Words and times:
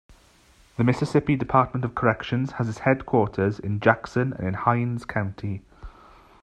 The 0.77 0.83
Mississippi 0.83 1.35
Department 1.35 1.85
of 1.85 1.93
Corrections 1.93 2.53
has 2.53 2.67
its 2.67 2.79
headquarters 2.79 3.59
in 3.59 3.79
Jackson 3.79 4.33
and 4.33 4.47
in 4.47 4.53
Hinds 4.55 5.05
County. 5.05 5.61